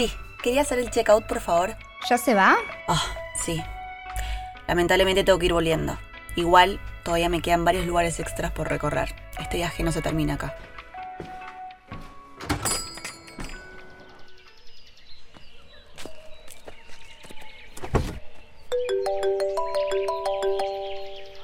Sí, 0.00 0.10
quería 0.42 0.62
hacer 0.62 0.78
el 0.78 0.90
checkout, 0.90 1.26
por 1.26 1.40
favor. 1.40 1.76
¿Ya 2.08 2.16
se 2.16 2.32
va? 2.32 2.56
Ah, 2.88 3.04
sí. 3.34 3.62
Lamentablemente 4.66 5.24
tengo 5.24 5.38
que 5.38 5.44
ir 5.44 5.52
volviendo. 5.52 5.98
Igual, 6.36 6.80
todavía 7.04 7.28
me 7.28 7.42
quedan 7.42 7.66
varios 7.66 7.84
lugares 7.84 8.18
extras 8.18 8.50
por 8.50 8.70
recorrer. 8.70 9.14
Este 9.38 9.58
viaje 9.58 9.82
no 9.82 9.92
se 9.92 10.00
termina 10.00 10.34
acá. 10.34 10.56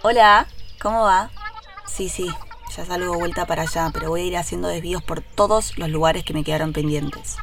Hola, 0.02 0.46
¿cómo 0.80 1.02
va? 1.02 1.30
Sí, 1.86 2.08
sí, 2.08 2.26
ya 2.74 2.86
salgo 2.86 3.12
de 3.12 3.18
vuelta 3.18 3.44
para 3.44 3.64
allá, 3.64 3.90
pero 3.92 4.08
voy 4.08 4.22
a 4.22 4.24
ir 4.24 4.36
haciendo 4.38 4.68
desvíos 4.68 5.02
por 5.02 5.20
todos 5.20 5.76
los 5.76 5.90
lugares 5.90 6.24
que 6.24 6.32
me 6.32 6.42
quedaron 6.42 6.72
pendientes. 6.72 7.36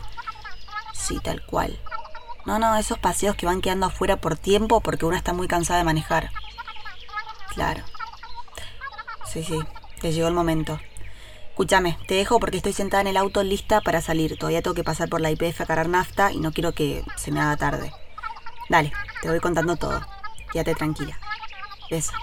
Sí, 1.04 1.20
tal 1.20 1.46
cual. 1.46 1.78
No, 2.46 2.60
no, 2.60 2.78
esos 2.78 2.98
paseos 2.98 3.36
que 3.36 3.46
van 3.46 3.60
quedando 3.60 3.88
afuera 3.88 4.22
por 4.22 4.38
tiempo 4.38 4.80
porque 4.80 5.06
uno 5.06 5.18
está 5.18 5.34
muy 5.34 5.50
cansada 5.50 5.80
de 5.80 5.84
manejar. 5.84 6.32
Claro. 7.54 7.84
Sí, 9.26 9.44
sí, 9.44 9.60
te 10.00 10.14
llegó 10.14 10.30
el 10.30 10.34
momento. 10.34 10.80
Escúchame, 11.50 11.98
te 12.08 12.16
dejo 12.16 12.40
porque 12.40 12.58
estoy 12.58 12.72
sentada 12.72 13.02
en 13.02 13.08
el 13.08 13.18
auto 13.18 13.44
lista 13.44 13.82
para 13.82 14.00
salir. 14.00 14.38
Todavía 14.38 14.62
tengo 14.62 14.76
que 14.76 14.86
pasar 14.86 15.10
por 15.10 15.20
la 15.20 15.30
IPF 15.30 15.60
a 15.62 15.66
cargar 15.66 15.90
nafta 15.90 16.32
y 16.32 16.40
no 16.40 16.54
quiero 16.54 16.72
que 16.72 17.04
se 17.18 17.32
me 17.32 17.42
haga 17.42 17.58
tarde. 17.58 17.92
Dale, 18.70 18.94
te 19.22 19.30
voy 19.30 19.42
contando 19.42 19.76
todo. 19.76 20.02
Quédate 20.54 20.74
tranquila. 20.74 21.20
Beso. 21.90 22.14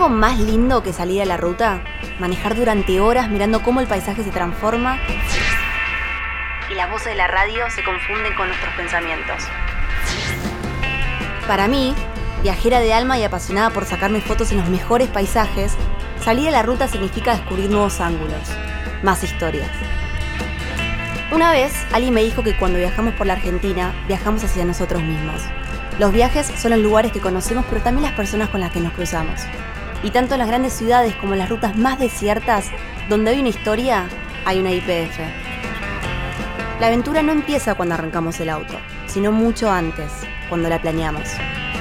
Algo 0.00 0.16
más 0.16 0.38
lindo 0.38 0.82
que 0.82 0.94
salir 0.94 1.20
a 1.20 1.26
la 1.26 1.36
ruta? 1.36 1.82
Manejar 2.18 2.56
durante 2.56 3.00
horas 3.00 3.28
mirando 3.28 3.62
cómo 3.62 3.82
el 3.82 3.86
paisaje 3.86 4.24
se 4.24 4.30
transforma 4.30 4.98
y 6.70 6.74
las 6.74 6.90
voces 6.90 7.08
de 7.08 7.16
la 7.16 7.26
radio 7.26 7.68
se 7.68 7.84
confunden 7.84 8.34
con 8.34 8.48
nuestros 8.48 8.72
pensamientos. 8.76 9.44
Para 11.46 11.68
mí, 11.68 11.94
viajera 12.42 12.80
de 12.80 12.94
alma 12.94 13.18
y 13.18 13.24
apasionada 13.24 13.68
por 13.68 13.84
sacarme 13.84 14.22
fotos 14.22 14.52
en 14.52 14.58
los 14.60 14.70
mejores 14.70 15.08
paisajes, 15.08 15.76
salir 16.24 16.48
a 16.48 16.52
la 16.52 16.62
ruta 16.62 16.88
significa 16.88 17.32
descubrir 17.32 17.68
nuevos 17.68 18.00
ángulos, 18.00 18.48
más 19.02 19.22
historias. 19.22 19.68
Una 21.30 21.50
vez, 21.50 21.74
alguien 21.92 22.14
me 22.14 22.24
dijo 22.24 22.42
que 22.42 22.56
cuando 22.56 22.78
viajamos 22.78 23.12
por 23.16 23.26
la 23.26 23.34
Argentina, 23.34 23.92
viajamos 24.08 24.44
hacia 24.44 24.64
nosotros 24.64 25.02
mismos. 25.02 25.42
Los 25.98 26.10
viajes 26.10 26.46
son 26.46 26.70
los 26.70 26.80
lugares 26.80 27.12
que 27.12 27.20
conocemos, 27.20 27.66
pero 27.68 27.82
también 27.82 28.04
las 28.04 28.14
personas 28.14 28.48
con 28.48 28.60
las 28.60 28.72
que 28.72 28.80
nos 28.80 28.94
cruzamos. 28.94 29.42
Y 30.02 30.10
tanto 30.10 30.34
en 30.34 30.40
las 30.40 30.48
grandes 30.48 30.72
ciudades 30.72 31.14
como 31.16 31.34
en 31.34 31.40
las 31.40 31.48
rutas 31.48 31.76
más 31.76 31.98
desiertas, 31.98 32.66
donde 33.08 33.30
hay 33.30 33.40
una 33.40 33.50
historia, 33.50 34.08
hay 34.44 34.58
una 34.58 34.72
IPF. 34.72 35.18
La 36.80 36.86
aventura 36.86 37.22
no 37.22 37.32
empieza 37.32 37.74
cuando 37.74 37.94
arrancamos 37.94 38.40
el 38.40 38.48
auto, 38.48 38.74
sino 39.06 39.32
mucho 39.32 39.70
antes, 39.70 40.10
cuando 40.48 40.70
la 40.70 40.80
planeamos. 40.80 41.28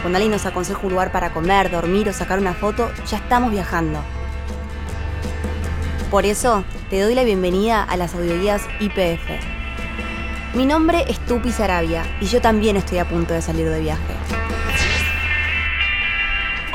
Cuando 0.01 0.17
alguien 0.17 0.31
nos 0.31 0.45
aconseja 0.45 0.79
un 0.83 0.91
lugar 0.91 1.11
para 1.11 1.31
comer, 1.31 1.71
dormir 1.71 2.09
o 2.09 2.13
sacar 2.13 2.39
una 2.39 2.53
foto, 2.53 2.91
ya 3.07 3.17
estamos 3.17 3.51
viajando. 3.51 4.03
Por 6.11 6.25
eso, 6.25 6.63
te 6.89 6.99
doy 6.99 7.15
la 7.15 7.23
bienvenida 7.23 7.83
a 7.83 7.95
las 7.95 8.15
audioguías 8.15 8.63
IPF. 8.79 9.29
Mi 10.55 10.65
nombre 10.65 11.05
es 11.07 11.19
Tupi 11.19 11.51
Sarabia 11.51 12.03
y 12.19 12.25
yo 12.25 12.41
también 12.41 12.75
estoy 12.75 12.97
a 12.97 13.07
punto 13.07 13.33
de 13.33 13.41
salir 13.41 13.69
de 13.69 13.79
viaje. 13.79 14.38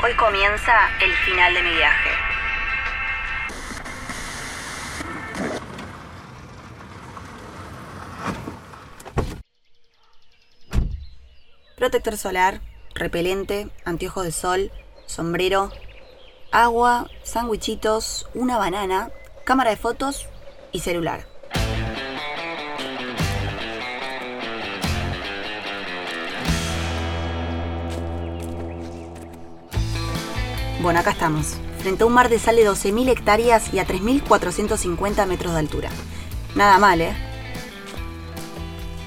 Hoy 0.05 0.13
comienza 0.17 0.71
el 1.01 1.11
final 1.25 1.51
de 1.55 1.63
mi 1.63 1.73
viaje. 1.73 2.09
Protector 11.75 12.17
solar, 12.17 12.61
repelente, 12.93 13.69
anteojos 13.83 14.25
de 14.25 14.31
sol, 14.31 14.71
sombrero, 15.07 15.71
agua, 16.51 17.09
sándwichitos, 17.23 18.29
una 18.35 18.59
banana, 18.59 19.09
cámara 19.43 19.71
de 19.71 19.77
fotos 19.77 20.29
y 20.71 20.81
celular. 20.81 21.34
Bueno, 30.85 30.99
acá 30.99 31.09
estamos, 31.09 31.55
frente 31.79 32.03
a 32.03 32.05
un 32.05 32.13
mar 32.13 32.29
de 32.29 32.37
sal 32.37 32.57
de 32.57 32.69
12.000 32.69 33.09
hectáreas 33.09 33.73
y 33.73 33.79
a 33.79 33.87
3.450 33.87 35.25
metros 35.25 35.53
de 35.53 35.59
altura. 35.59 35.89
Nada 36.53 36.77
mal, 36.77 37.01
¿eh? 37.01 37.11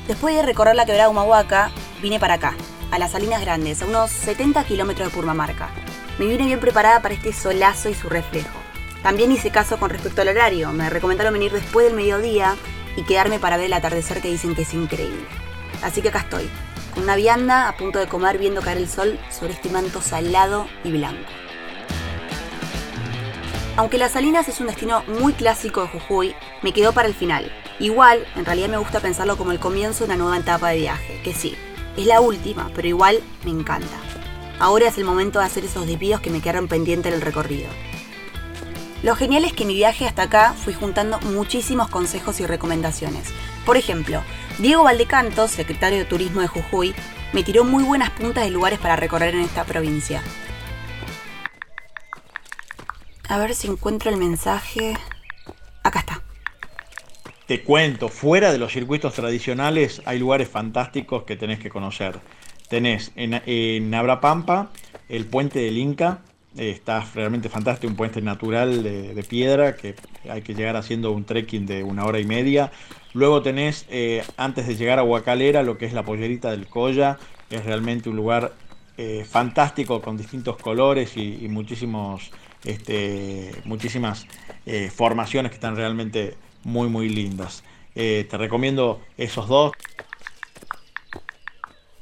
Después 0.08 0.34
de 0.34 0.42
recorrer 0.42 0.74
la 0.74 0.86
quebrada 0.86 1.08
Humahuaca, 1.08 1.70
vine 2.02 2.18
para 2.18 2.34
acá, 2.34 2.56
a 2.90 2.98
las 2.98 3.12
Salinas 3.12 3.42
Grandes, 3.42 3.80
a 3.80 3.86
unos 3.86 4.10
70 4.10 4.64
kilómetros 4.64 5.08
de 5.08 5.14
Purmamarca. 5.14 5.70
Me 6.18 6.26
vine 6.26 6.46
bien 6.46 6.58
preparada 6.58 7.00
para 7.00 7.14
este 7.14 7.32
solazo 7.32 7.88
y 7.88 7.94
su 7.94 8.08
reflejo. 8.08 8.58
También 9.04 9.30
hice 9.30 9.52
caso 9.52 9.78
con 9.78 9.90
respecto 9.90 10.22
al 10.22 10.30
horario. 10.30 10.72
Me 10.72 10.90
recomendaron 10.90 11.32
venir 11.32 11.52
después 11.52 11.86
del 11.86 11.94
mediodía 11.94 12.56
y 12.96 13.04
quedarme 13.04 13.38
para 13.38 13.56
ver 13.56 13.66
el 13.66 13.72
atardecer 13.72 14.20
que 14.20 14.32
dicen 14.32 14.56
que 14.56 14.62
es 14.62 14.74
increíble. 14.74 15.24
Así 15.84 16.02
que 16.02 16.08
acá 16.08 16.18
estoy, 16.18 16.50
con 16.92 17.04
una 17.04 17.14
vianda 17.14 17.68
a 17.68 17.76
punto 17.76 18.00
de 18.00 18.08
comer 18.08 18.36
viendo 18.36 18.62
caer 18.62 18.78
el 18.78 18.88
sol 18.88 19.16
sobre 19.30 19.52
este 19.52 19.68
manto 19.68 20.02
salado 20.02 20.66
y 20.82 20.90
blanco. 20.90 21.22
Aunque 23.78 23.96
Las 23.96 24.10
Salinas 24.10 24.48
es 24.48 24.58
un 24.58 24.66
destino 24.66 25.04
muy 25.06 25.34
clásico 25.34 25.82
de 25.82 25.86
Jujuy, 25.86 26.34
me 26.62 26.72
quedó 26.72 26.92
para 26.92 27.06
el 27.06 27.14
final. 27.14 27.52
Igual, 27.78 28.26
en 28.34 28.44
realidad 28.44 28.68
me 28.68 28.76
gusta 28.76 28.98
pensarlo 28.98 29.36
como 29.36 29.52
el 29.52 29.60
comienzo 29.60 30.00
de 30.00 30.06
una 30.06 30.16
nueva 30.16 30.36
etapa 30.36 30.70
de 30.70 30.78
viaje, 30.78 31.20
que 31.22 31.32
sí, 31.32 31.54
es 31.96 32.04
la 32.04 32.20
última, 32.20 32.72
pero 32.74 32.88
igual 32.88 33.20
me 33.44 33.52
encanta. 33.52 33.96
Ahora 34.58 34.88
es 34.88 34.98
el 34.98 35.04
momento 35.04 35.38
de 35.38 35.44
hacer 35.44 35.64
esos 35.64 35.86
desvíos 35.86 36.20
que 36.20 36.30
me 36.30 36.40
quedaron 36.40 36.66
pendientes 36.66 37.12
del 37.12 37.20
recorrido. 37.20 37.68
Lo 39.04 39.14
genial 39.14 39.44
es 39.44 39.52
que 39.52 39.62
en 39.62 39.68
mi 39.68 39.74
viaje 39.74 40.08
hasta 40.08 40.22
acá 40.22 40.54
fui 40.54 40.74
juntando 40.74 41.20
muchísimos 41.20 41.86
consejos 41.86 42.40
y 42.40 42.46
recomendaciones. 42.46 43.28
Por 43.64 43.76
ejemplo, 43.76 44.22
Diego 44.58 44.82
Valdecanto, 44.82 45.46
secretario 45.46 45.98
de 45.98 46.04
Turismo 46.04 46.40
de 46.40 46.48
Jujuy, 46.48 46.96
me 47.32 47.44
tiró 47.44 47.62
muy 47.62 47.84
buenas 47.84 48.10
puntas 48.10 48.42
de 48.42 48.50
lugares 48.50 48.80
para 48.80 48.96
recorrer 48.96 49.36
en 49.36 49.42
esta 49.42 49.62
provincia. 49.62 50.20
A 53.28 53.36
ver 53.38 53.54
si 53.54 53.68
encuentro 53.68 54.10
el 54.10 54.16
mensaje. 54.16 54.96
Acá 55.82 56.00
está. 56.00 56.22
Te 57.46 57.62
cuento, 57.62 58.08
fuera 58.08 58.52
de 58.52 58.58
los 58.58 58.72
circuitos 58.72 59.14
tradicionales 59.14 60.02
hay 60.06 60.18
lugares 60.18 60.48
fantásticos 60.48 61.24
que 61.24 61.36
tenés 61.36 61.58
que 61.58 61.68
conocer. 61.68 62.20
Tenés 62.68 63.12
en, 63.16 63.40
en 63.46 63.94
Abrapampa 63.94 64.70
el 65.08 65.26
puente 65.26 65.58
del 65.58 65.78
Inca, 65.78 66.20
está 66.56 67.06
realmente 67.14 67.48
fantástico, 67.48 67.90
un 67.90 67.96
puente 67.96 68.20
natural 68.20 68.82
de, 68.82 69.24
piedra 69.28 69.76
que 69.76 69.94
hay 70.28 70.42
que 70.42 70.54
llegar 70.54 70.76
haciendo 70.76 71.12
un 71.12 71.24
trekking 71.24 71.66
de 71.66 71.82
una 71.82 72.04
hora 72.04 72.18
y 72.18 72.24
media. 72.24 72.72
Luego 73.14 73.42
tenés, 73.42 73.86
eh, 73.88 74.22
antes 74.36 74.66
de 74.66 74.76
llegar 74.76 74.98
a 74.98 75.02
Huacalera, 75.02 75.62
lo 75.62 75.78
que 75.78 75.86
es 75.86 75.92
la 75.92 76.02
pollerita 76.02 76.50
del 76.50 76.66
Colla, 76.66 77.18
es 77.50 77.64
realmente 77.64 78.08
un 78.08 78.16
lugar 78.16 78.52
eh, 78.96 79.24
fantástico 79.28 80.02
con 80.02 80.16
distintos 80.16 80.56
colores 80.56 81.16
y 81.16 81.46
muchísimos, 81.48 82.30
este, 82.68 83.50
muchísimas 83.64 84.26
eh, 84.66 84.90
formaciones 84.94 85.50
que 85.50 85.56
están 85.56 85.74
realmente 85.74 86.36
muy, 86.62 86.88
muy 86.88 87.08
lindas. 87.08 87.64
te 87.94 88.28
recomiendo 88.30 89.00
esos 89.16 89.48
dos. 89.48 89.72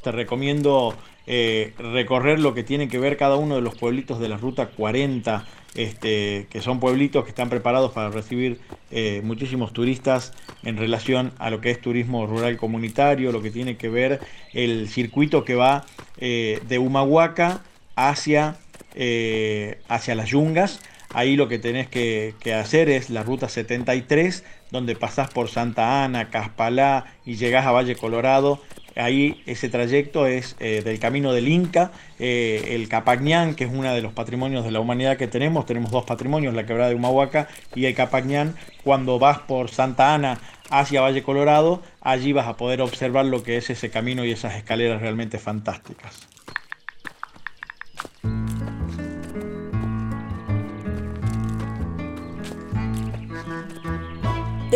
Te 0.03 0.13
recomiendo 0.13 0.95
eh, 1.29 1.75
recorrer 1.79 2.39
lo 2.39 2.55
que 2.55 2.63
tiene 2.63 2.89
que 2.89 3.01
ver 3.01 3.17
cada 3.17 3.35
uno 3.37 3.57
de 3.57 3.61
los 3.61 3.75
pueblitos 3.75 4.21
de 4.21 4.29
la 4.29 4.37
Ruta 4.37 4.69
40, 4.69 5.45
este, 5.75 6.47
que 6.51 6.61
son 6.61 6.79
pueblitos 6.79 7.25
que 7.25 7.31
están 7.31 7.51
preparados 7.51 7.91
para 7.91 8.11
recibir 8.11 8.61
eh, 8.93 9.23
muchísimos 9.25 9.73
turistas 9.73 10.33
en 10.63 10.77
relación 10.77 11.33
a 11.39 11.51
lo 11.51 11.61
que 11.61 11.73
es 11.73 11.81
turismo 11.81 12.27
rural 12.27 12.57
comunitario, 12.57 13.33
lo 13.33 13.43
que 13.43 13.51
tiene 13.51 13.77
que 13.77 13.89
ver 13.89 14.21
el 14.53 14.89
circuito 14.89 15.45
que 15.45 15.57
va 15.57 15.85
eh, 16.19 16.61
de 16.69 16.79
Humahuaca 16.79 17.65
hacia, 17.97 18.57
eh, 18.97 19.79
hacia 19.89 20.15
las 20.15 20.31
yungas. 20.31 20.81
Ahí 21.15 21.37
lo 21.37 21.49
que 21.49 21.59
tenés 21.59 21.89
que, 21.89 22.35
hacer 22.53 22.89
es 22.89 23.11
la 23.11 23.23
ruta 23.23 23.49
73, 23.49 24.45
donde 24.71 24.97
pasás 24.97 25.31
por 25.31 25.49
Santa 25.49 26.05
Ana, 26.05 26.31
Caspalá 26.31 27.07
y 27.25 27.37
llegás 27.37 27.65
a 27.65 27.71
Valle 27.71 27.95
Colorado 27.95 28.61
Ahí 28.97 29.43
ese 29.45 29.69
trayecto 29.69 30.27
es 30.27 30.57
eh, 30.59 30.81
del 30.83 30.99
camino 30.99 31.35
del 31.35 31.49
Inca, 31.49 31.93
eh, 32.19 32.69
el 32.71 32.89
Capañán, 32.89 33.55
que 33.55 33.65
es 33.65 33.71
uno 33.71 33.93
de 33.93 34.01
los 34.01 34.15
patrimonios 34.15 34.65
de 34.65 34.71
la 34.71 34.81
humanidad 34.81 35.19
que 35.19 35.29
tenemos. 35.29 35.67
Tenemos 35.67 35.91
dos 35.91 36.07
patrimonios, 36.07 36.55
la 36.55 36.65
quebrada 36.65 36.89
de 36.89 36.95
Humahuaca 36.95 37.47
y 37.75 37.85
el 37.85 37.95
Capañán. 37.95 38.57
Cuando 38.85 39.19
vas 39.19 39.41
por 39.41 39.71
Santa 39.71 40.15
Ana 40.15 40.39
hacia 40.71 41.03
Valle 41.03 41.23
Colorado, 41.23 41.83
allí 42.01 42.33
vas 42.33 42.47
a 42.47 42.57
poder 42.57 42.81
observar 42.81 43.27
lo 43.27 43.43
que 43.43 43.59
es 43.59 43.69
ese 43.69 43.91
camino 43.91 44.25
y 44.25 44.31
esas 44.31 44.55
escaleras 44.57 45.03
realmente 45.03 45.39
fantásticas. 45.39 46.27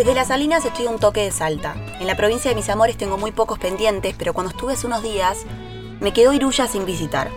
Desde 0.01 0.15
las 0.15 0.29
Salinas 0.29 0.65
estoy 0.65 0.87
a 0.87 0.91
un 0.91 0.99
toque 0.99 1.25
de 1.25 1.31
Salta. 1.31 1.75
En 2.01 2.07
la 2.07 2.17
provincia 2.17 2.49
de 2.49 2.55
Mis 2.55 2.71
Amores 2.71 2.97
tengo 2.97 3.19
muy 3.19 3.33
pocos 3.33 3.59
pendientes, 3.59 4.15
pero 4.17 4.33
cuando 4.33 4.51
estuve 4.51 4.73
hace 4.73 4.87
unos 4.87 5.03
días, 5.03 5.45
me 6.01 6.15
quedó 6.15 6.33
Iruya 6.33 6.67
sin 6.67 6.87
visitar. 6.87 7.29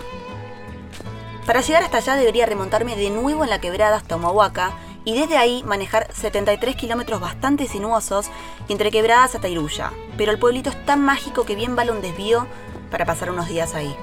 Para 1.45 1.59
llegar 1.59 1.83
hasta 1.83 1.97
allá 1.97 2.15
debería 2.15 2.45
remontarme 2.45 2.95
de 2.95 3.09
nuevo 3.09 3.43
en 3.43 3.49
la 3.49 3.59
quebrada 3.59 3.97
hasta 3.97 4.15
Humahuaca 4.15 4.71
y 5.03 5.13
desde 5.13 5.35
ahí 5.35 5.61
manejar 5.65 6.07
73 6.13 6.77
kilómetros 6.77 7.19
bastante 7.19 7.67
sinuosos 7.67 8.27
entre 8.69 8.91
quebradas 8.91 9.35
hasta 9.35 9.49
Iruya. 9.49 9.91
Pero 10.15 10.31
el 10.31 10.39
pueblito 10.39 10.69
es 10.69 10.85
tan 10.85 11.01
mágico 11.01 11.43
que 11.43 11.57
bien 11.57 11.75
vale 11.75 11.91
un 11.91 12.01
desvío 12.01 12.47
para 12.89 13.03
pasar 13.03 13.29
unos 13.29 13.49
días 13.49 13.75
ahí. 13.75 13.93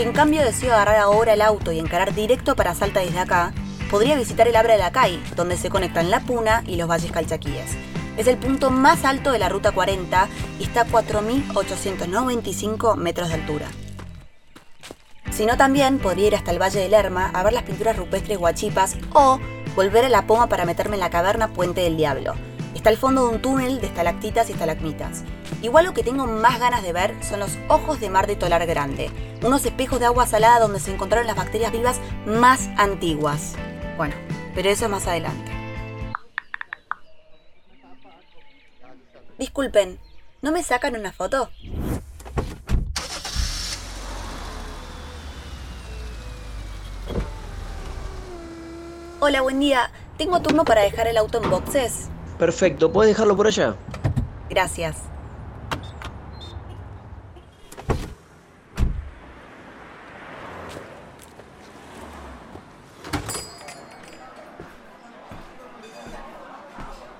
Si 0.00 0.06
en 0.06 0.14
cambio 0.14 0.42
deseo 0.42 0.72
agarrar 0.72 0.96
ahora 0.96 1.34
el 1.34 1.42
auto 1.42 1.72
y 1.72 1.78
encarar 1.78 2.14
directo 2.14 2.56
para 2.56 2.74
Salta 2.74 3.00
desde 3.00 3.18
acá, 3.18 3.52
podría 3.90 4.16
visitar 4.16 4.48
el 4.48 4.56
Abra 4.56 4.72
de 4.72 4.78
la 4.78 4.92
Cay, 4.92 5.22
donde 5.36 5.58
se 5.58 5.68
conectan 5.68 6.10
La 6.10 6.20
Puna 6.20 6.64
y 6.66 6.76
los 6.76 6.88
Valles 6.88 7.12
Calchaquíes. 7.12 7.76
Es 8.16 8.26
el 8.26 8.38
punto 8.38 8.70
más 8.70 9.04
alto 9.04 9.30
de 9.30 9.38
la 9.38 9.50
Ruta 9.50 9.72
40 9.72 10.26
y 10.58 10.62
está 10.62 10.80
a 10.80 10.86
4.895 10.86 12.96
metros 12.96 13.28
de 13.28 13.34
altura. 13.34 13.66
Si 15.32 15.44
no, 15.44 15.58
también 15.58 15.98
podría 15.98 16.28
ir 16.28 16.34
hasta 16.34 16.50
el 16.50 16.62
Valle 16.62 16.80
del 16.80 16.92
Lerma 16.92 17.30
a 17.34 17.42
ver 17.42 17.52
las 17.52 17.64
pinturas 17.64 17.98
rupestres 17.98 18.38
guachipas 18.38 18.96
o 19.12 19.38
volver 19.76 20.06
a 20.06 20.08
la 20.08 20.26
Poma 20.26 20.46
para 20.46 20.64
meterme 20.64 20.96
en 20.96 21.00
la 21.00 21.10
caverna 21.10 21.48
Puente 21.48 21.82
del 21.82 21.98
Diablo. 21.98 22.36
Está 22.74 22.88
al 22.88 22.96
fondo 22.96 23.26
de 23.26 23.34
un 23.34 23.42
túnel 23.42 23.80
de 23.80 23.88
estalactitas 23.88 24.48
y 24.48 24.52
estalagmitas. 24.52 25.24
Igual 25.60 25.86
lo 25.86 25.92
que 25.92 26.04
tengo 26.04 26.26
más 26.26 26.60
ganas 26.60 26.82
de 26.82 26.92
ver 26.92 27.14
son 27.22 27.40
los 27.40 27.58
ojos 27.68 28.00
de 28.00 28.10
mar 28.10 28.26
de 28.26 28.36
Tolar 28.36 28.64
Grande, 28.64 29.10
unos 29.42 29.66
espejos 29.66 29.98
de 29.98 30.06
agua 30.06 30.26
salada 30.26 30.60
donde 30.60 30.80
se 30.80 30.94
encontraron 30.94 31.26
las 31.26 31.36
bacterias 31.36 31.72
vivas 31.72 32.00
más 32.26 32.68
antiguas. 32.76 33.54
Bueno, 33.96 34.14
pero 34.54 34.70
eso 34.70 34.84
es 34.84 34.90
más 34.90 35.06
adelante. 35.06 35.50
Disculpen, 39.36 39.98
¿no 40.40 40.52
me 40.52 40.62
sacan 40.62 40.94
una 40.94 41.12
foto? 41.12 41.50
Hola, 49.18 49.42
buen 49.42 49.60
día. 49.60 49.90
Tengo 50.16 50.40
turno 50.40 50.64
para 50.64 50.82
dejar 50.82 51.08
el 51.08 51.18
auto 51.18 51.42
en 51.42 51.50
boxes. 51.50 52.08
Perfecto, 52.40 52.90
¿puedes 52.90 53.14
dejarlo 53.14 53.36
por 53.36 53.46
allá? 53.46 53.76
Gracias. 54.48 54.96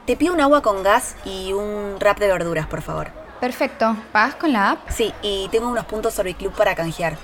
Te 0.06 0.16
pido 0.16 0.32
un 0.32 0.40
agua 0.40 0.62
con 0.62 0.82
gas 0.82 1.14
y 1.26 1.52
un 1.52 1.96
wrap 2.00 2.18
de 2.18 2.26
verduras, 2.26 2.66
por 2.66 2.80
favor. 2.80 3.08
Perfecto. 3.40 3.94
¿Pagas 4.12 4.36
con 4.36 4.54
la 4.54 4.70
app? 4.70 4.88
Sí, 4.88 5.12
y 5.20 5.48
tengo 5.50 5.68
unos 5.68 5.84
puntos 5.84 6.14
sobre 6.14 6.30
el 6.30 6.36
club 6.36 6.54
para 6.54 6.74
canjear. 6.74 7.18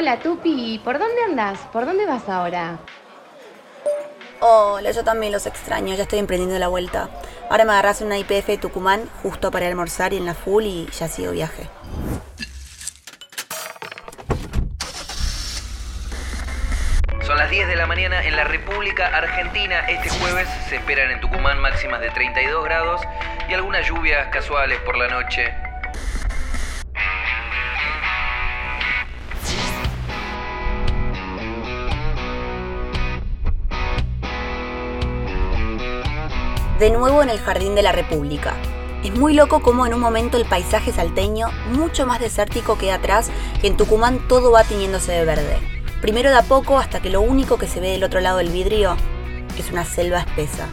Hola, 0.00 0.18
Tupi. 0.18 0.80
¿Por 0.82 0.98
dónde 0.98 1.22
andas? 1.28 1.58
¿Por 1.74 1.84
dónde 1.84 2.06
vas 2.06 2.26
ahora? 2.26 2.78
Hola, 4.40 4.92
yo 4.92 5.04
también 5.04 5.30
los 5.30 5.44
extraño, 5.44 5.94
ya 5.94 6.04
estoy 6.04 6.20
emprendiendo 6.20 6.58
la 6.58 6.68
vuelta. 6.68 7.10
Ahora 7.50 7.66
me 7.66 7.72
agarras 7.72 8.00
una 8.00 8.16
IPF 8.16 8.46
de 8.46 8.56
Tucumán 8.56 9.02
justo 9.22 9.50
para 9.50 9.68
almorzar 9.68 10.14
y 10.14 10.16
en 10.16 10.24
la 10.24 10.32
full 10.32 10.64
y 10.64 10.88
ya 10.98 11.06
sigo 11.06 11.32
viaje. 11.32 11.68
Son 17.26 17.36
las 17.36 17.50
10 17.50 17.68
de 17.68 17.76
la 17.76 17.86
mañana 17.86 18.24
en 18.24 18.36
la 18.36 18.44
República 18.44 19.14
Argentina. 19.14 19.80
Este 19.80 20.08
jueves 20.18 20.48
se 20.70 20.76
esperan 20.76 21.10
en 21.10 21.20
Tucumán 21.20 21.60
máximas 21.60 22.00
de 22.00 22.08
32 22.08 22.64
grados 22.64 23.02
y 23.50 23.52
algunas 23.52 23.86
lluvias 23.86 24.28
casuales 24.28 24.78
por 24.80 24.96
la 24.96 25.08
noche. 25.08 25.69
De 36.80 36.88
nuevo 36.88 37.22
en 37.22 37.28
el 37.28 37.38
Jardín 37.38 37.74
de 37.74 37.82
la 37.82 37.92
República. 37.92 38.54
Es 39.04 39.14
muy 39.14 39.34
loco 39.34 39.60
cómo 39.60 39.84
en 39.84 39.92
un 39.92 40.00
momento 40.00 40.38
el 40.38 40.46
paisaje 40.46 40.94
salteño, 40.94 41.48
mucho 41.72 42.06
más 42.06 42.20
desértico, 42.20 42.78
queda 42.78 42.94
atrás 42.94 43.30
y 43.62 43.66
en 43.66 43.76
Tucumán 43.76 44.26
todo 44.28 44.50
va 44.50 44.64
tiñéndose 44.64 45.12
de 45.12 45.26
verde. 45.26 45.58
Primero 46.00 46.30
de 46.30 46.38
a 46.38 46.42
poco 46.42 46.78
hasta 46.78 47.02
que 47.02 47.10
lo 47.10 47.20
único 47.20 47.58
que 47.58 47.68
se 47.68 47.80
ve 47.80 47.90
del 47.90 48.02
otro 48.02 48.20
lado 48.20 48.38
del 48.38 48.48
vidrio 48.48 48.96
es 49.58 49.70
una 49.70 49.84
selva 49.84 50.20
espesa. 50.20 50.68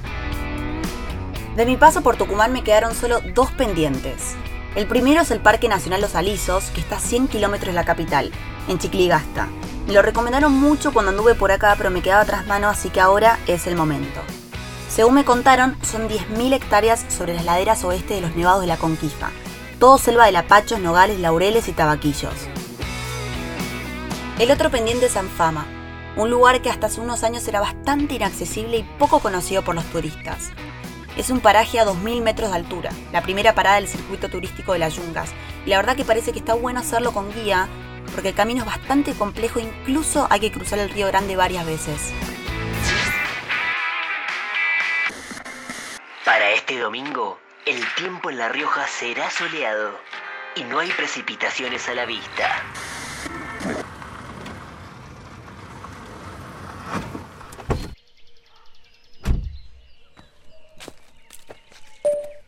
De 1.57 1.65
mi 1.65 1.75
paso 1.75 2.01
por 2.03 2.15
Tucumán 2.15 2.53
me 2.53 2.63
quedaron 2.63 2.95
solo 2.95 3.19
dos 3.35 3.51
pendientes. 3.51 4.37
El 4.75 4.87
primero 4.87 5.23
es 5.23 5.31
el 5.31 5.41
Parque 5.41 5.67
Nacional 5.67 5.99
Los 5.99 6.15
Alisos, 6.15 6.69
que 6.69 6.79
está 6.79 6.95
a 6.95 7.01
100 7.01 7.27
kilómetros 7.27 7.73
de 7.73 7.81
la 7.81 7.83
capital, 7.83 8.31
en 8.69 8.79
Chicligasta. 8.79 9.49
Me 9.85 9.91
lo 9.91 10.01
recomendaron 10.01 10.53
mucho 10.53 10.93
cuando 10.93 11.11
anduve 11.11 11.35
por 11.35 11.51
acá, 11.51 11.75
pero 11.77 11.91
me 11.91 12.01
quedaba 12.01 12.23
tras 12.23 12.47
mano, 12.47 12.69
así 12.69 12.89
que 12.91 13.01
ahora 13.01 13.39
es 13.45 13.67
el 13.67 13.75
momento. 13.75 14.21
Según 14.97 15.13
me 15.13 15.25
contaron, 15.25 15.77
son 15.83 16.09
10.000 16.09 16.53
hectáreas 16.53 17.05
sobre 17.07 17.35
las 17.35 17.45
laderas 17.45 17.83
oeste 17.83 18.15
de 18.15 18.21
los 18.21 18.35
Nevados 18.35 18.61
de 18.61 18.67
la 18.67 18.77
Conquista. 18.77 19.29
Todo 19.79 19.99
selva 19.99 20.25
de 20.25 20.31
lapachos, 20.31 20.79
nogales, 20.79 21.19
laureles 21.19 21.67
y 21.67 21.71
tabaquillos. 21.71 22.33
El 24.39 24.49
otro 24.49 24.71
pendiente 24.71 25.05
es 25.05 25.15
Anfama, 25.15 25.67
un 26.15 26.31
lugar 26.31 26.63
que 26.63 26.71
hasta 26.71 26.87
hace 26.87 26.99
unos 26.99 27.23
años 27.23 27.47
era 27.47 27.59
bastante 27.59 28.15
inaccesible 28.15 28.77
y 28.77 28.83
poco 28.97 29.19
conocido 29.19 29.61
por 29.61 29.75
los 29.75 29.85
turistas. 29.85 30.49
Es 31.15 31.29
un 31.29 31.41
paraje 31.41 31.79
a 31.79 31.85
2.000 31.85 32.23
metros 32.23 32.49
de 32.49 32.55
altura, 32.55 32.89
la 33.11 33.21
primera 33.21 33.53
parada 33.53 33.75
del 33.75 33.87
circuito 33.87 34.29
turístico 34.29 34.73
de 34.73 34.79
las 34.79 34.95
Yungas, 34.95 35.29
y 35.63 35.69
la 35.69 35.77
verdad 35.77 35.95
que 35.95 36.05
parece 36.05 36.31
que 36.31 36.39
está 36.39 36.55
bueno 36.55 36.79
hacerlo 36.79 37.11
con 37.11 37.31
guía, 37.31 37.67
porque 38.15 38.29
el 38.29 38.35
camino 38.35 38.61
es 38.61 38.65
bastante 38.65 39.13
complejo, 39.13 39.59
incluso 39.59 40.25
hay 40.31 40.39
que 40.39 40.51
cruzar 40.51 40.79
el 40.79 40.89
río 40.89 41.05
Grande 41.05 41.35
varias 41.35 41.67
veces. 41.67 42.11
Este 46.69 46.81
domingo, 46.81 47.39
el 47.65 47.81
tiempo 47.95 48.29
en 48.29 48.39
La 48.39 48.49
Rioja 48.49 48.85
será 48.87 49.31
soleado 49.31 49.91
y 50.53 50.65
no 50.65 50.79
hay 50.79 50.89
precipitaciones 50.89 51.87
a 51.87 51.93
la 51.93 52.05
vista. 52.05 52.61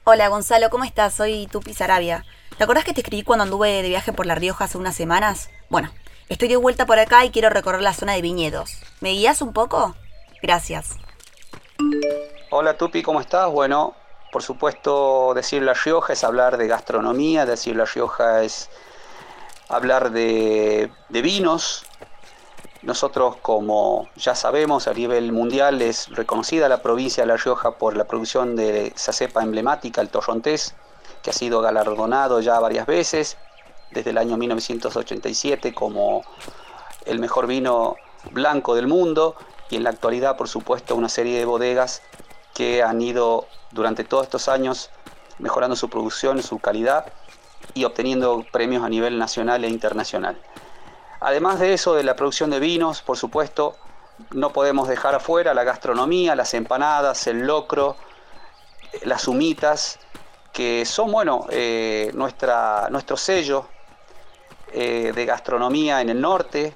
Hola 0.04 0.28
Gonzalo, 0.28 0.70
¿cómo 0.70 0.84
estás? 0.84 1.14
Soy 1.14 1.48
Tupi 1.48 1.74
Sarabia. 1.74 2.26
¿Te 2.58 2.66
acordás 2.66 2.84
que 2.84 2.94
te 2.94 3.00
escribí 3.00 3.24
cuando 3.24 3.44
anduve 3.44 3.82
de 3.82 3.88
viaje 3.88 4.12
por 4.12 4.26
La 4.26 4.36
Rioja 4.36 4.66
hace 4.66 4.78
unas 4.78 4.98
semanas? 4.98 5.50
Bueno, 5.70 5.94
estoy 6.28 6.50
de 6.50 6.58
vuelta 6.58 6.86
por 6.86 7.00
acá 7.00 7.24
y 7.24 7.30
quiero 7.30 7.50
recorrer 7.50 7.82
la 7.82 7.94
zona 7.94 8.16
de 8.16 8.22
viñedos. 8.22 8.82
¿Me 9.00 9.12
guías 9.12 9.42
un 9.42 9.54
poco? 9.54 9.96
Gracias. 10.44 10.98
Hola 12.50 12.78
Tupi, 12.78 13.02
¿cómo 13.02 13.22
estás? 13.22 13.50
Bueno, 13.50 13.96
por 14.32 14.44
supuesto, 14.44 15.34
decir 15.34 15.64
La 15.64 15.74
Rioja 15.74 16.14
es 16.14 16.24
hablar 16.24 16.58
de 16.58 16.68
gastronomía, 16.68 17.46
decir 17.46 17.76
La 17.76 17.86
Rioja 17.86 18.44
es 18.44 18.70
hablar 19.68 20.12
de, 20.12 20.92
vinos. 21.10 21.86
Nosotros, 22.82 23.38
como 23.38 24.08
ya 24.16 24.36
sabemos, 24.36 24.88
a 24.88 24.94
nivel 24.94 25.32
mundial 25.32 25.82
es 25.82 26.10
reconocida 26.10 26.70
la 26.70 26.82
provincia 26.82 27.24
de 27.24 27.28
La 27.28 27.38
Rioja 27.38 27.72
por 27.72 27.98
la 27.98 28.06
producción 28.06 28.56
de 28.56 28.88
esa 28.96 29.14
cepa 29.14 29.44
emblemática, 29.44 30.02
el 30.02 30.10
torrontés, 30.10 30.76
que 31.22 31.32
ha 31.32 31.34
sido 31.34 31.62
galardonado 31.62 32.40
ya 32.40 32.60
varias 32.60 32.86
veces, 32.86 33.38
desde 33.92 34.12
el 34.12 34.18
año 34.18 34.38
1987 34.38 35.74
como 35.74 36.22
el 37.06 37.20
mejor 37.20 37.48
vino 37.48 37.96
blanco 38.32 38.76
del 38.76 38.88
mundo 38.88 39.36
y 39.70 39.76
en 39.76 39.84
la 39.84 39.90
actualidad, 39.90 40.38
por 40.38 40.48
supuesto, 40.48 40.96
una 40.96 41.10
serie 41.10 41.38
de 41.38 41.46
bodegas 41.46 42.02
que 42.60 42.84
han 42.84 43.02
ido 43.02 43.48
durante 43.72 44.04
todos 44.04 44.26
estos 44.26 44.50
años 44.50 44.90
mejorando 45.38 45.78
su 45.78 45.90
producción, 45.90 46.44
su 46.44 46.60
calidad 46.60 47.06
y 47.74 47.86
obteniendo 47.86 48.46
premios 48.52 48.84
a 48.84 48.90
nivel 48.90 49.18
nacional 49.18 49.64
e 49.64 49.70
internacional. 49.70 50.38
Además 51.22 51.62
de 51.62 51.72
eso, 51.72 51.96
de 51.96 52.04
la 52.04 52.18
producción 52.18 52.50
de 52.50 52.60
vinos, 52.60 53.02
por 53.02 53.16
supuesto, 53.16 53.78
no 54.32 54.52
podemos 54.52 54.90
dejar 54.90 55.16
afuera 55.16 55.54
la 55.54 55.64
gastronomía, 55.64 56.36
las 56.36 56.54
empanadas, 56.54 57.28
el 57.28 57.48
locro, 57.48 57.96
las 59.04 59.30
humitas, 59.30 59.98
que 60.52 60.84
son, 60.86 61.14
bueno, 61.14 61.46
eh, 61.52 62.12
nuestro 62.14 63.16
sello 63.16 63.68
eh, 64.74 65.14
de 65.16 65.26
gastronomía 65.26 66.02
en 66.02 66.10
el 66.10 66.20
norte. 66.20 66.76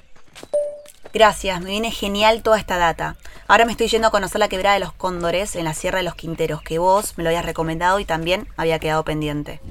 Gracias, 1.14 1.62
me 1.62 1.70
viene 1.70 1.92
genial 1.92 2.42
toda 2.42 2.58
esta 2.58 2.80
data. 2.80 3.18
Ahora 3.48 3.66
me 3.66 3.72
estoy 3.72 3.88
yendo 3.88 4.08
a 4.08 4.12
conocer 4.12 4.40
la 4.40 4.48
quebrada 4.48 4.74
de 4.74 4.80
los 4.80 4.94
cóndores 4.94 5.56
en 5.56 5.66
la 5.66 5.76
Sierra 5.76 6.00
de 6.00 6.04
los 6.04 6.16
Quinteros, 6.16 6.64
que 6.64 6.80
vos 6.80 7.20
me 7.20 7.24
lo 7.24 7.30
habías 7.30 7.46
recomendado 7.46 8.00
y 8.00 8.06
también 8.06 8.48
había 8.58 8.80
quedado 8.80 9.04
pendiente. 9.06 9.62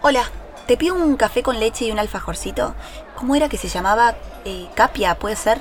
Hola, 0.00 0.28
te 0.66 0.76
pido 0.76 0.96
un 0.96 1.16
café 1.16 1.44
con 1.44 1.60
leche 1.60 1.84
y 1.84 1.92
un 1.92 2.00
alfajorcito. 2.00 2.74
¿Cómo 3.14 3.36
era 3.36 3.48
que 3.48 3.56
se 3.56 3.68
llamaba? 3.68 4.16
Eh, 4.44 4.66
capia, 4.74 5.16
¿puede 5.16 5.36
ser? 5.36 5.60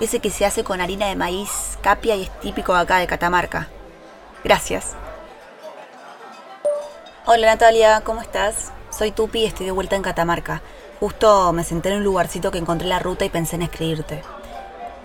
Ese 0.00 0.20
que 0.20 0.30
se 0.30 0.46
hace 0.46 0.64
con 0.64 0.80
harina 0.80 1.08
de 1.08 1.16
maíz, 1.16 1.76
capia 1.82 2.16
y 2.16 2.22
es 2.22 2.40
típico 2.40 2.74
acá 2.74 2.96
de 2.96 3.06
Catamarca. 3.06 3.68
Gracias. 4.42 4.96
Hola 7.26 7.48
Natalia, 7.48 8.00
¿cómo 8.02 8.22
estás? 8.22 8.72
Soy 8.90 9.12
Tupi 9.12 9.40
y 9.40 9.46
estoy 9.46 9.66
de 9.66 9.72
vuelta 9.72 9.96
en 9.96 10.02
Catamarca. 10.02 10.62
Justo 10.98 11.52
me 11.52 11.64
senté 11.64 11.90
en 11.90 11.98
un 11.98 12.04
lugarcito 12.04 12.50
que 12.50 12.58
encontré 12.58 12.88
la 12.88 12.98
ruta 12.98 13.24
y 13.24 13.30
pensé 13.30 13.56
en 13.56 13.62
escribirte. 13.62 14.22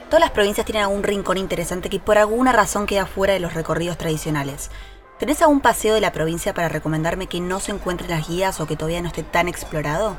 Todas 0.09 0.21
las 0.21 0.31
provincias 0.31 0.65
tienen 0.65 0.83
algún 0.83 1.03
rincón 1.03 1.37
interesante 1.37 1.89
que 1.89 1.99
por 1.99 2.17
alguna 2.17 2.51
razón 2.51 2.85
queda 2.85 3.05
fuera 3.05 3.33
de 3.33 3.39
los 3.39 3.53
recorridos 3.53 3.97
tradicionales. 3.97 4.71
¿Tenés 5.19 5.41
algún 5.41 5.61
paseo 5.61 5.93
de 5.93 6.01
la 6.01 6.11
provincia 6.11 6.53
para 6.53 6.69
recomendarme 6.69 7.27
que 7.27 7.39
no 7.41 7.59
se 7.59 7.71
encuentre 7.71 8.07
en 8.07 8.17
las 8.17 8.27
guías 8.27 8.59
o 8.59 8.67
que 8.67 8.75
todavía 8.75 9.01
no 9.01 9.07
esté 9.07 9.23
tan 9.23 9.47
explorado? 9.47 10.15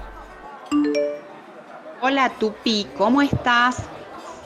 Hola 2.02 2.30
Tupi, 2.38 2.88
¿cómo 2.96 3.22
estás? 3.22 3.76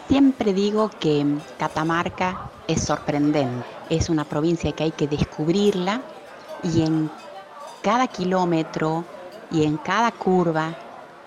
Siempre 0.09 0.53
digo 0.53 0.91
que 1.01 1.27
Catamarca 1.59 2.51
es 2.67 2.85
sorprendente. 2.85 3.80
Es 3.91 4.09
una 4.09 4.25
provincia 4.25 4.73
que 4.73 4.85
hay 4.85 4.93
que 4.93 5.09
descubrirla 5.09 6.01
y 6.63 6.83
en 6.83 7.11
cada 7.83 8.07
kilómetro 8.07 9.05
y 9.51 9.65
en 9.65 9.77
cada 9.79 10.13
curva 10.13 10.75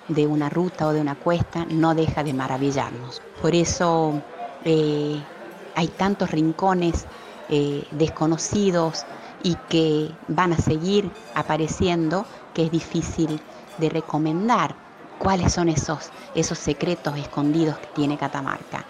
de 0.08 0.26
una 0.28 0.50
ruta 0.50 0.88
o 0.88 0.94
de 0.94 1.02
una 1.02 1.16
cuesta 1.16 1.66
no 1.70 1.94
deja 1.94 2.24
de 2.24 2.34
maravillarnos. 2.34 3.22
Por 3.42 3.54
eso 3.54 4.14
eh, 4.64 5.22
hay 5.76 5.88
tantos 5.90 6.32
rincones 6.32 7.06
eh, 7.50 7.86
desconocidos 7.92 9.06
y 9.44 9.56
que 9.70 10.12
van 10.28 10.54
a 10.54 10.58
seguir 10.58 11.12
apareciendo 11.36 12.26
que 12.54 12.64
es 12.64 12.72
difícil 12.72 13.42
de 13.78 13.90
recomendar 13.90 14.76
cuáles 15.18 15.54
son 15.54 15.70
esos, 15.70 16.12
esos 16.36 16.58
secretos 16.60 17.18
escondidos 17.18 17.78
que 17.80 17.88
tiene 17.88 18.18
Catamarca. 18.18 18.86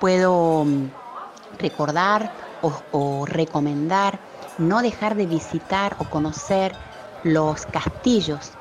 Puedo 0.00 0.64
mm, 0.64 0.90
recordar 1.58 2.30
o, 2.62 3.24
recomendar 3.26 4.18
no 4.58 4.80
dejar 4.80 5.16
de 5.16 5.26
visitar 5.26 5.96
o 5.98 6.04
conocer 6.04 6.72
los 7.24 7.66
castillos 7.66 8.52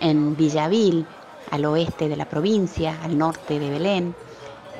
en 0.00 0.36
Villavil, 0.36 1.06
al 1.50 1.66
oeste 1.66 2.08
de 2.08 2.16
la 2.16 2.24
provincia, 2.24 2.98
al 3.02 3.18
norte 3.18 3.58
de 3.58 3.70
Belén, 3.70 4.14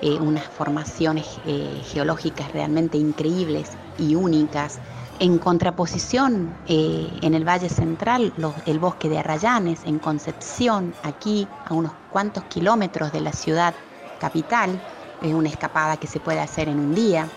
eh, 0.00 0.18
unas 0.18 0.44
formaciones 0.44 1.38
eh, 1.46 1.82
geológicas 1.84 2.50
realmente 2.52 2.96
increíbles 2.96 3.72
y 3.98 4.14
únicas. 4.14 4.78
En 5.18 5.38
contraposición, 5.38 6.56
eh, 6.66 7.08
en 7.20 7.34
el 7.34 7.46
Valle 7.46 7.68
Central, 7.68 8.32
el 8.66 8.78
bosque 8.78 9.08
de 9.08 9.18
Arrayanes, 9.18 9.80
en 9.84 9.98
Concepción, 9.98 10.94
aquí 11.02 11.46
a 11.66 11.74
unos 11.74 11.92
cuantos 12.10 12.44
kilómetros 12.44 13.12
de 13.12 13.20
la 13.20 13.32
ciudad 13.32 13.74
capital, 14.18 14.80
es 15.20 15.34
una 15.34 15.50
escapada 15.50 15.98
que 15.98 16.06
se 16.06 16.18
puede 16.18 16.40
hacer 16.40 16.68
en 16.68 16.80
un 16.80 16.94
día. 16.94 17.28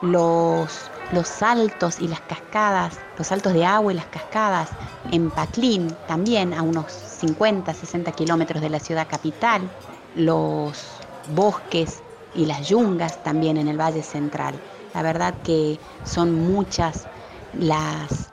Los, 0.00 0.90
los 1.12 1.26
saltos 1.26 2.00
y 2.00 2.08
las 2.08 2.20
cascadas, 2.20 2.98
los 3.16 3.26
saltos 3.26 3.52
de 3.52 3.64
agua 3.64 3.92
y 3.92 3.96
las 3.96 4.06
cascadas 4.06 4.68
en 5.10 5.30
Paclín, 5.30 5.94
también 6.06 6.54
a 6.54 6.62
unos 6.62 6.92
50, 6.92 7.74
60 7.74 8.12
kilómetros 8.12 8.62
de 8.62 8.70
la 8.70 8.78
ciudad 8.78 9.08
capital, 9.08 9.68
los 10.14 10.86
bosques 11.34 12.02
y 12.34 12.46
las 12.46 12.68
yungas 12.68 13.22
también 13.22 13.56
en 13.56 13.68
el 13.68 13.80
Valle 13.80 14.02
Central. 14.02 14.54
La 14.94 15.02
verdad 15.02 15.34
que 15.42 15.78
son 16.04 16.52
muchas 16.52 17.06
las, 17.54 18.30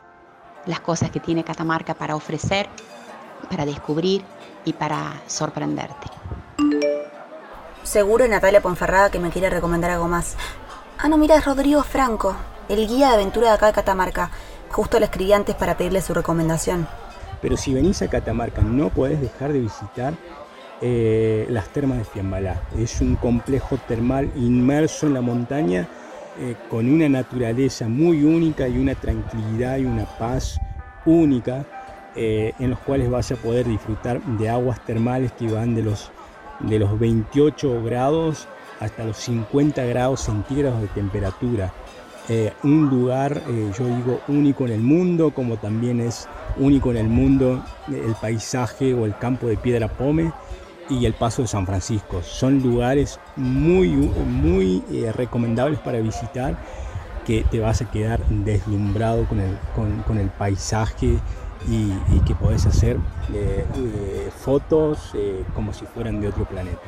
las 0.65 0.79
cosas 0.79 1.11
que 1.11 1.19
tiene 1.19 1.43
Catamarca 1.43 1.93
para 1.93 2.15
ofrecer, 2.15 2.69
para 3.49 3.65
descubrir 3.65 4.23
y 4.63 4.73
para 4.73 5.21
sorprenderte. 5.27 6.07
Seguro 7.83 8.27
Natalia 8.27 8.61
Ponferrada 8.61 9.11
que 9.11 9.19
me 9.19 9.29
quiere 9.29 9.49
recomendar 9.49 9.91
algo 9.91 10.07
más. 10.07 10.35
Ah, 10.97 11.09
no, 11.09 11.17
mira, 11.17 11.35
es 11.35 11.45
Rodrigo 11.45 11.83
Franco, 11.83 12.35
el 12.69 12.87
guía 12.87 13.09
de 13.09 13.15
aventura 13.15 13.49
de 13.49 13.53
acá 13.55 13.67
de 13.67 13.73
Catamarca. 13.73 14.31
Justo 14.69 14.97
le 14.97 15.05
escribí 15.05 15.33
antes 15.33 15.53
para 15.53 15.75
pedirle 15.75 16.01
su 16.01 16.13
recomendación. 16.13 16.87
Pero 17.41 17.57
si 17.57 17.73
venís 17.73 18.01
a 18.01 18.07
Catamarca 18.07 18.61
no 18.61 18.89
podés 18.89 19.19
dejar 19.19 19.51
de 19.51 19.59
visitar 19.59 20.13
eh, 20.81 21.45
las 21.49 21.67
termas 21.67 21.97
de 21.97 22.05
Fiambalá. 22.05 22.61
Es 22.77 23.01
un 23.01 23.17
complejo 23.17 23.77
termal 23.89 24.31
inmerso 24.37 25.07
en 25.07 25.13
la 25.13 25.21
montaña 25.21 25.85
eh, 26.39 26.55
con 26.69 26.89
una 26.89 27.09
naturaleza 27.09 27.89
muy 27.89 28.23
única 28.23 28.67
y 28.69 28.77
una 28.77 28.95
tranquilidad 28.95 29.77
y 29.77 29.85
una 29.85 30.05
paz 30.05 30.59
única 31.05 31.65
eh, 32.15 32.53
en 32.57 32.69
los 32.69 32.79
cuales 32.79 33.09
vas 33.09 33.31
a 33.33 33.35
poder 33.35 33.67
disfrutar 33.67 34.21
de 34.21 34.49
aguas 34.49 34.79
termales 34.85 35.33
que 35.33 35.51
van 35.51 35.75
de 35.75 35.83
los, 35.83 36.11
de 36.61 36.79
los 36.79 36.97
28 36.97 37.83
grados 37.83 38.47
hasta 38.79 39.03
los 39.03 39.17
50 39.17 39.83
grados 39.85 40.21
centígrados 40.21 40.81
de 40.81 40.87
temperatura. 40.87 41.73
un 42.63 42.89
lugar, 42.89 43.41
yo 43.77 43.85
digo, 43.85 44.19
único 44.27 44.65
en 44.65 44.71
el 44.71 44.81
mundo, 44.81 45.31
como 45.31 45.57
también 45.57 46.01
es 46.01 46.27
único 46.57 46.91
en 46.91 46.97
el 46.97 47.07
mundo 47.07 47.63
el 47.87 48.15
paisaje 48.19 48.93
o 48.93 49.05
el 49.05 49.17
campo 49.17 49.47
de 49.47 49.57
Piedra 49.57 49.87
Pome 49.87 50.31
y 50.89 51.05
el 51.05 51.13
Paso 51.13 51.41
de 51.41 51.47
San 51.47 51.65
Francisco. 51.65 52.21
Son 52.21 52.61
lugares 52.61 53.19
muy, 53.35 53.89
muy 53.89 54.83
eh, 54.91 55.11
recomendables 55.11 55.79
para 55.79 55.99
visitar 55.99 56.57
que 57.25 57.43
te 57.49 57.59
vas 57.59 57.81
a 57.81 57.89
quedar 57.89 58.23
deslumbrado 58.27 59.25
con 59.25 59.39
el, 59.39 59.57
con, 60.05 60.17
el 60.19 60.29
paisaje 60.29 61.17
y, 61.67 62.19
que 62.27 62.35
podés 62.35 62.67
hacer 62.67 62.97
eh, 63.33 63.65
eh, 63.75 64.29
fotos 64.37 65.13
como 65.55 65.73
si 65.73 65.85
fueran 65.85 66.21
de 66.21 66.27
otro 66.27 66.45
planeta. 66.45 66.81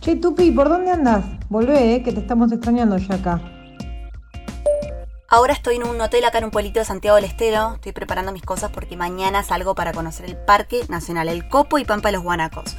Che, 0.00 0.16
Tupi, 0.16 0.50
¿por 0.50 0.68
dónde 0.68 0.90
andas? 0.90 1.24
Volvé, 1.48 1.94
eh, 1.94 2.02
que 2.02 2.12
te 2.12 2.20
estamos 2.20 2.50
extrañando 2.50 2.98
ya 2.98 3.14
acá. 3.14 3.40
Ahora 5.28 5.52
estoy 5.52 5.76
en 5.76 5.84
un 5.84 6.00
hotel 6.00 6.24
acá 6.24 6.38
en 6.38 6.44
un 6.44 6.50
pueblito 6.50 6.80
de 6.80 6.84
Santiago 6.84 7.16
del 7.16 7.24
Estero. 7.24 7.74
Estoy 7.74 7.92
preparando 7.92 8.32
mis 8.32 8.42
cosas 8.42 8.70
porque 8.70 8.96
mañana 8.96 9.42
salgo 9.42 9.74
para 9.74 9.92
conocer 9.92 10.26
el 10.26 10.36
Parque 10.36 10.82
Nacional 10.88 11.28
El 11.28 11.48
Copo 11.48 11.78
y 11.78 11.84
Pampa 11.84 12.08
de 12.08 12.12
los 12.12 12.22
Guanacos. 12.22 12.76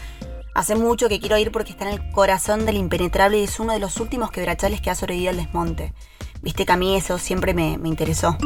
Hace 0.55 0.75
mucho 0.75 1.09
que 1.09 1.19
quiero 1.19 1.37
ir 1.37 1.51
porque 1.51 1.71
está 1.71 1.83
en 1.85 1.95
el 1.95 2.11
corazón 2.11 2.65
del 2.65 2.77
impenetrable 2.77 3.39
y 3.39 3.43
es 3.43 3.59
uno 3.59 3.73
de 3.73 3.79
los 3.79 3.99
últimos 3.99 4.31
quebrachales 4.31 4.79
que 4.79 4.89
ha 4.89 4.95
sobrevivido 4.95 5.31
al 5.31 5.35
desmonte. 5.35 5.93
Viste 6.41 6.65
que 6.65 6.71
a 6.71 6.77
mí 6.77 6.95
eso 6.95 7.17
siempre 7.17 7.53
me, 7.53 7.77
me 7.77 7.89
interesó. 7.89 8.37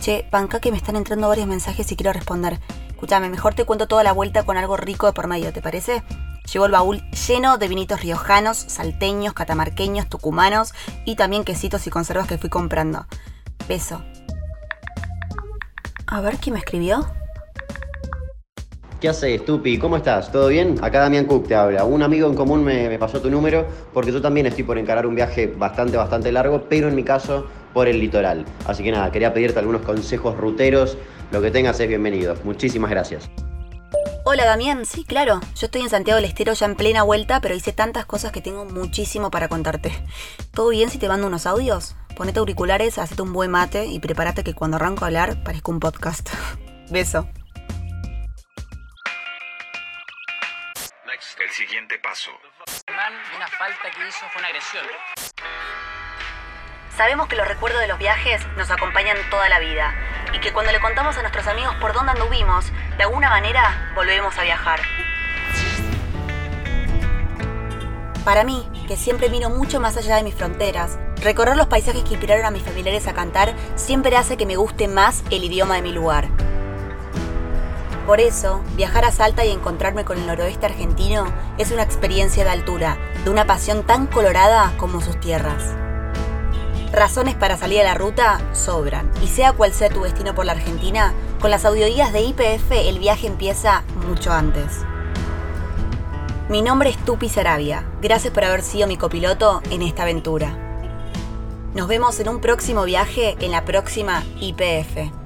Che, 0.00 0.24
panca 0.30 0.60
que 0.60 0.70
me 0.70 0.76
están 0.76 0.94
entrando 0.94 1.28
varios 1.28 1.48
mensajes 1.48 1.90
y 1.90 1.96
quiero 1.96 2.12
responder. 2.12 2.60
Escúchame, 2.90 3.28
mejor 3.28 3.54
te 3.54 3.64
cuento 3.64 3.88
toda 3.88 4.04
la 4.04 4.12
vuelta 4.12 4.44
con 4.44 4.56
algo 4.56 4.76
rico 4.76 5.06
de 5.06 5.12
por 5.12 5.26
medio, 5.26 5.52
¿te 5.52 5.60
parece? 5.60 6.04
Llevo 6.52 6.66
el 6.66 6.72
baúl 6.72 7.02
lleno 7.10 7.58
de 7.58 7.66
vinitos 7.66 8.02
riojanos, 8.02 8.56
salteños, 8.56 9.34
catamarqueños, 9.34 10.08
tucumanos 10.08 10.74
y 11.04 11.16
también 11.16 11.42
quesitos 11.42 11.88
y 11.88 11.90
conservas 11.90 12.28
que 12.28 12.38
fui 12.38 12.50
comprando. 12.50 13.06
Beso. 13.66 14.00
A 16.06 16.20
ver 16.20 16.36
quién 16.36 16.54
me 16.54 16.60
escribió. 16.60 17.04
¿Qué 19.00 19.08
haces, 19.08 19.46
Tupi? 19.46 19.78
¿Cómo 19.78 19.96
estás? 19.96 20.30
¿Todo 20.30 20.48
bien? 20.48 20.76
Acá 20.82 21.00
Damián 21.00 21.24
Cook 21.24 21.48
te 21.48 21.54
habla. 21.54 21.84
Un 21.84 22.02
amigo 22.02 22.28
en 22.28 22.34
común 22.34 22.62
me, 22.62 22.98
pasó 22.98 23.18
tu 23.22 23.30
número 23.30 23.66
porque 23.94 24.12
yo 24.12 24.20
también 24.20 24.44
estoy 24.44 24.62
por 24.62 24.76
encarar 24.76 25.06
un 25.06 25.14
viaje 25.14 25.46
bastante, 25.46 25.96
bastante 25.96 26.30
largo, 26.30 26.66
pero 26.68 26.88
en 26.88 26.94
mi 26.94 27.02
caso 27.02 27.46
por 27.72 27.88
el 27.88 27.98
litoral. 27.98 28.44
Así 28.66 28.84
que 28.84 28.92
nada, 28.92 29.10
quería 29.10 29.32
pedirte 29.32 29.58
algunos 29.58 29.80
consejos 29.80 30.36
ruteros. 30.36 30.98
Lo 31.32 31.40
que 31.40 31.50
tengas 31.50 31.80
es 31.80 31.88
bienvenido. 31.88 32.34
Muchísimas 32.44 32.90
gracias. 32.90 33.30
Hola 34.26 34.44
Damián, 34.44 34.84
sí, 34.84 35.04
claro. 35.04 35.40
Yo 35.56 35.64
estoy 35.64 35.80
en 35.80 35.88
Santiago 35.88 36.16
del 36.16 36.26
Estero 36.26 36.52
ya 36.52 36.66
en 36.66 36.74
plena 36.74 37.02
vuelta, 37.02 37.40
pero 37.40 37.54
hice 37.54 37.72
tantas 37.72 38.04
cosas 38.04 38.32
que 38.32 38.42
tengo 38.42 38.66
muchísimo 38.66 39.30
para 39.30 39.48
contarte. 39.48 39.92
¿Todo 40.52 40.68
bien 40.68 40.90
si 40.90 40.98
te 40.98 41.08
mando 41.08 41.26
unos 41.26 41.46
audios? 41.46 41.96
Ponete 42.16 42.38
auriculares, 42.38 42.98
hacete 42.98 43.22
un 43.22 43.32
buen 43.32 43.50
mate 43.50 43.86
y 43.86 43.98
prepárate 43.98 44.44
que 44.44 44.52
cuando 44.52 44.76
arranco 44.76 45.04
a 45.04 45.06
hablar 45.06 45.42
parezca 45.42 45.72
un 45.72 45.80
podcast. 45.80 46.28
Beso. 46.90 47.26
El 51.42 51.50
siguiente 51.52 51.98
paso. 51.98 52.30
Una 53.34 53.48
falta 53.48 53.90
que 53.96 54.06
hizo 54.06 54.26
fue 54.30 54.40
una 54.40 54.48
agresión. 54.48 54.84
Sabemos 56.94 57.28
que 57.28 57.36
los 57.36 57.48
recuerdos 57.48 57.80
de 57.80 57.88
los 57.88 57.98
viajes 57.98 58.46
nos 58.58 58.70
acompañan 58.70 59.16
toda 59.30 59.48
la 59.48 59.58
vida 59.58 59.94
y 60.34 60.40
que 60.40 60.52
cuando 60.52 60.70
le 60.70 60.80
contamos 60.80 61.16
a 61.16 61.22
nuestros 61.22 61.46
amigos 61.46 61.74
por 61.76 61.94
dónde 61.94 62.12
anduvimos, 62.12 62.70
de 62.98 63.04
alguna 63.04 63.30
manera 63.30 63.90
volvemos 63.94 64.36
a 64.36 64.42
viajar. 64.42 64.80
Para 68.22 68.44
mí, 68.44 68.70
que 68.86 68.98
siempre 68.98 69.30
miro 69.30 69.48
mucho 69.48 69.80
más 69.80 69.96
allá 69.96 70.16
de 70.16 70.24
mis 70.24 70.34
fronteras, 70.34 70.98
recorrer 71.22 71.56
los 71.56 71.68
paisajes 71.68 72.04
que 72.04 72.10
inspiraron 72.10 72.44
a 72.44 72.50
mis 72.50 72.64
familiares 72.64 73.06
a 73.06 73.14
cantar 73.14 73.54
siempre 73.76 74.14
hace 74.14 74.36
que 74.36 74.44
me 74.44 74.56
guste 74.56 74.88
más 74.88 75.24
el 75.30 75.44
idioma 75.44 75.76
de 75.76 75.82
mi 75.82 75.92
lugar. 75.92 76.28
Por 78.10 78.20
eso, 78.20 78.60
viajar 78.74 79.04
a 79.04 79.12
Salta 79.12 79.44
y 79.44 79.50
encontrarme 79.52 80.04
con 80.04 80.18
el 80.18 80.26
noroeste 80.26 80.66
argentino 80.66 81.32
es 81.58 81.70
una 81.70 81.84
experiencia 81.84 82.42
de 82.42 82.50
altura, 82.50 82.98
de 83.22 83.30
una 83.30 83.46
pasión 83.46 83.84
tan 83.84 84.08
colorada 84.08 84.74
como 84.78 85.00
sus 85.00 85.20
tierras. 85.20 85.62
Razones 86.90 87.36
para 87.36 87.56
salir 87.56 87.82
a 87.82 87.84
la 87.84 87.94
ruta 87.94 88.40
sobran, 88.52 89.08
y 89.22 89.28
sea 89.28 89.52
cual 89.52 89.72
sea 89.72 89.90
tu 89.90 90.02
destino 90.02 90.34
por 90.34 90.44
la 90.44 90.54
Argentina, 90.54 91.14
con 91.40 91.52
las 91.52 91.64
audioguías 91.64 92.12
de 92.12 92.22
IPF 92.22 92.72
el 92.72 92.98
viaje 92.98 93.28
empieza 93.28 93.84
mucho 94.08 94.32
antes. 94.32 94.78
Mi 96.48 96.62
nombre 96.62 96.90
es 96.90 96.96
Tupi 97.04 97.28
Sarabia. 97.28 97.84
Gracias 98.02 98.34
por 98.34 98.42
haber 98.42 98.62
sido 98.64 98.88
mi 98.88 98.96
copiloto 98.96 99.62
en 99.70 99.82
esta 99.82 100.02
aventura. 100.02 100.52
Nos 101.76 101.86
vemos 101.86 102.18
en 102.18 102.28
un 102.28 102.40
próximo 102.40 102.82
viaje 102.82 103.36
en 103.38 103.52
la 103.52 103.64
próxima 103.64 104.24
IPF. 104.40 105.19